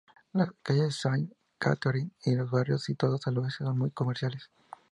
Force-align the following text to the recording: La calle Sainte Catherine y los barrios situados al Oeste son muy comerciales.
La 0.33 0.51
calle 0.63 0.89
Sainte 0.89 1.31
Catherine 1.59 2.09
y 2.25 2.33
los 2.33 2.49
barrios 2.49 2.83
situados 2.85 3.27
al 3.27 3.37
Oeste 3.37 3.63
son 3.65 3.77
muy 3.77 3.91
comerciales. 3.91 4.49